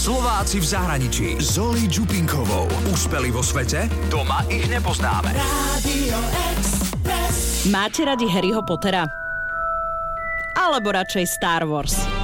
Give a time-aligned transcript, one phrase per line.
[0.00, 1.26] Slováci v zahraničí.
[1.44, 2.64] Zoli Čupinkovou.
[2.88, 3.84] Úspeli vo svete?
[4.08, 5.36] Doma ich nepoznáme.
[7.68, 9.04] Máte radi Harryho Pottera?
[10.56, 12.19] Alebo radšej Star Wars?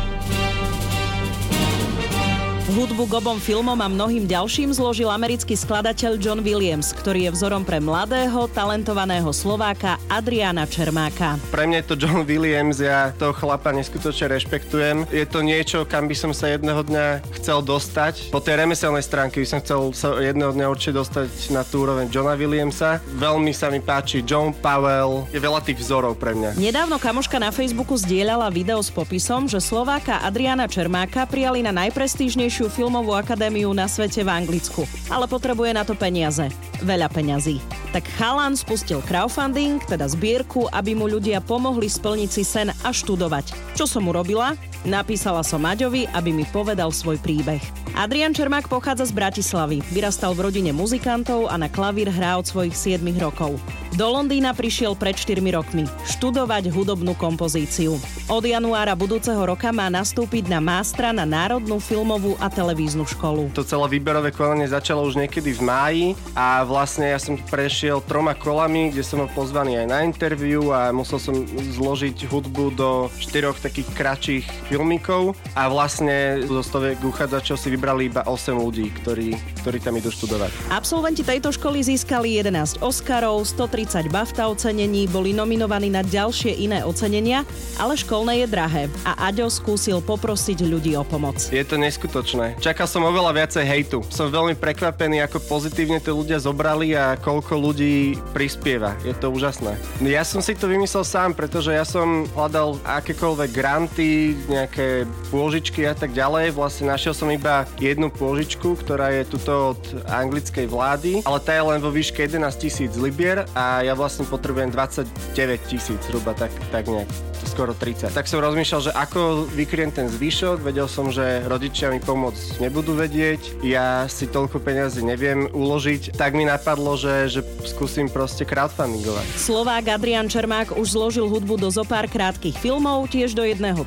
[2.67, 7.63] Hudbu k obom filmom a mnohým ďalším zložil americký skladateľ John Williams, ktorý je vzorom
[7.63, 11.39] pre mladého, talentovaného Slováka Adriana Čermáka.
[11.55, 15.07] Pre mňa je to John Williams, ja toho chlapa neskutočne rešpektujem.
[15.15, 18.35] Je to niečo, kam by som sa jedného dňa chcel dostať.
[18.35, 22.11] Po tej remeselnej stránke by som chcel sa jedného dňa určite dostať na tú úroveň
[22.11, 22.99] Johna Williamsa.
[23.15, 26.59] Veľmi sa mi páči John Powell, je veľa tých vzorov pre mňa.
[26.59, 32.56] Nedávno kamoška na Facebooku zdieľala video s popisom, že Slováka Adriana Čermáka prijali na najprestížnejšiu
[32.57, 36.49] najlepšiu filmovú akadémiu na svete v Anglicku, ale potrebuje na to peniaze.
[36.81, 37.61] Veľa peňazí.
[37.93, 43.77] Tak Chalan spustil crowdfunding, teda zbierku, aby mu ľudia pomohli splniť si sen a študovať.
[43.77, 44.57] Čo som urobila?
[44.87, 47.59] Napísala som Maďovi, aby mi povedal svoj príbeh.
[47.99, 49.83] Adrian Čermák pochádza z Bratislavy.
[49.91, 53.59] Vyrastal v rodine muzikantov a na klavír hrá od svojich 7 rokov.
[53.97, 57.97] Do Londýna prišiel pred 4 rokmi študovať hudobnú kompozíciu.
[58.29, 63.57] Od januára budúceho roka má nastúpiť na mástra na Národnú filmovú a televíznu školu.
[63.57, 68.37] To celé výberové konanie začalo už niekedy v máji a vlastne ja som prešiel troma
[68.37, 73.57] kolami, kde som bol pozvaný aj na interviu a musel som zložiť hudbu do štyroch
[73.65, 74.45] takých kratších
[74.77, 80.13] filmikov a vlastne zo stoviek uchádzačov si vybrali iba 8 ľudí, ktorí, ktorí tam idú
[80.13, 80.53] študovať.
[80.69, 86.85] Absolventi tejto školy získali 11 Oscarov, 130 40 BAFTA ocenení, boli nominovaní na ďalšie iné
[86.85, 87.49] ocenenia,
[87.81, 91.39] ale školné je drahé a Aďo skúsil poprosiť ľudí o pomoc.
[91.49, 92.59] Je to neskutočné.
[92.59, 93.99] Čakal som oveľa viacej hejtu.
[94.13, 98.99] Som veľmi prekvapený, ako pozitívne to ľudia zobrali a koľko ľudí prispieva.
[99.01, 99.79] Je to úžasné.
[100.05, 105.93] Ja som si to vymyslel sám, pretože ja som hľadal akékoľvek granty, nejaké pôžičky a
[105.93, 106.57] tak ďalej.
[106.57, 111.65] Vlastne našiel som iba jednu pôžičku, ktorá je tuto od anglickej vlády, ale tá je
[111.65, 116.89] len vo výške 11 tisíc libier a ja vlastne potrebujem 29 tisíc zhruba, tak, tak
[116.89, 117.09] nejak
[117.57, 118.13] skoro 30.
[118.13, 122.93] Tak som rozmýšľal, že ako vykriem ten zvyšok, vedel som, že rodičia mi pomôcť nebudú
[122.93, 129.27] vedieť, ja si toľko peniazy neviem uložiť, tak mi napadlo, že, že skúsim proste crowdfundingovať.
[129.41, 133.87] Slovák Adrian Čermák už zložil hudbu do zopár krátkých filmov, tiež do jedného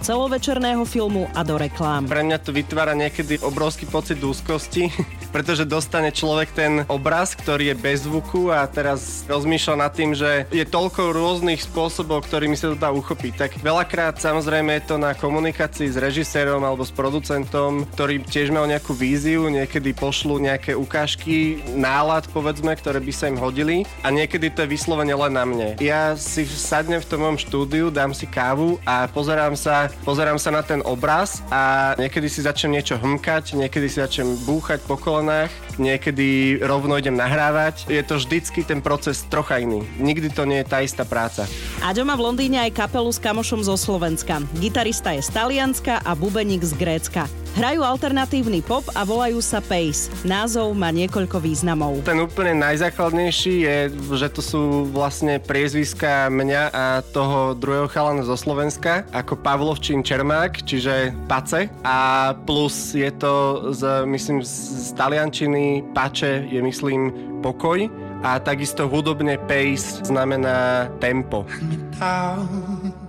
[0.60, 2.04] celovečerného filmu a do reklám.
[2.04, 4.92] Pre mňa to vytvára niekedy obrovský pocit úzkosti,
[5.32, 10.50] pretože dostane človek ten obraz, ktorý je bez zvuku a teraz rozmýšľa nad tým, že
[10.50, 13.34] je toľko rôznych spôsobov, ktorými sa to dá uchopiť.
[13.36, 18.66] Tak veľakrát samozrejme je to na komunikácii s režisérom alebo s producentom, ktorý tiež mal
[18.66, 24.50] nejakú víziu, niekedy pošlu nejaké ukážky, nálad povedzme, ktoré by sa im hodili a niekedy
[24.50, 25.68] to je vyslovene len na mne.
[25.84, 30.50] Ja si sadnem v tom mojom štúdiu, dám si kávu a pozerám sa, pozerám sa
[30.56, 35.52] na ten obraz a niekedy si začnem niečo hmkať, niekedy si začnem búchať po kolenách,
[35.76, 37.92] niekedy rovno idem nahrávať.
[37.92, 39.84] Je to vždycky ten proces trocha iný.
[40.00, 41.44] Nikdy to nie je tá istá práca.
[41.84, 44.40] Aďo má v Londýne aj kapelu s kamošom zo Slovenska.
[44.56, 47.28] Gitarista je z Talianska a bubeník z Grécka.
[47.58, 50.14] Hrajú alternatívny pop a volajú sa Pace.
[50.22, 52.06] Názov má niekoľko významov.
[52.06, 53.78] Ten úplne najzákladnejší je,
[54.14, 54.62] že to sú
[54.94, 61.74] vlastne priezviska mňa a toho druhého chalana zo Slovenska, ako Pavlovčín Čermák, čiže Pace.
[61.82, 67.10] A plus je to z, myslím, z taliančiny Pače je, myslím,
[67.42, 67.90] pokoj
[68.24, 71.48] a takisto hudobne pace znamená tempo.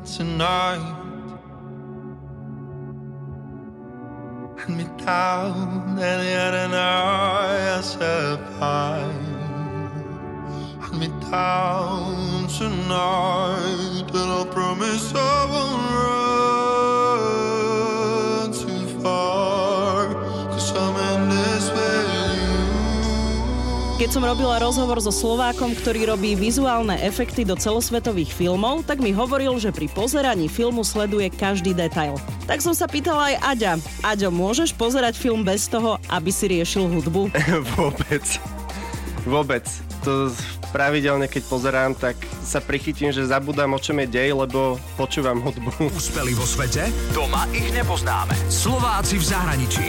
[0.06, 0.99] tonight.
[4.66, 9.14] and me down, and yet an I survive,
[10.82, 13.29] and me down to know.
[24.00, 29.12] Keď som robila rozhovor so Slovákom, ktorý robí vizuálne efekty do celosvetových filmov, tak mi
[29.12, 32.16] hovoril, že pri pozeraní filmu sleduje každý detail.
[32.48, 33.72] Tak som sa pýtala aj Aďa.
[34.00, 37.28] Aďo, môžeš pozerať film bez toho, aby si riešil hudbu?
[37.76, 38.24] Vôbec.
[39.28, 39.68] Vôbec.
[40.08, 40.32] To
[40.72, 45.76] pravidelne, keď pozerám, tak sa prichytím, že zabudám, o čom je dej, lebo počúvam hudbu.
[46.00, 46.88] Úspeli vo svete?
[47.12, 48.32] Doma ich nepoznáme.
[48.48, 49.86] Slováci v zahraničí.